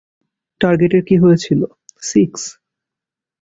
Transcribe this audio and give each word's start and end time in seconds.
টার্গেটের 0.61 1.03
কী 1.07 1.15
হয়েছিল, 1.17 1.61
সিক্স? 2.01 2.41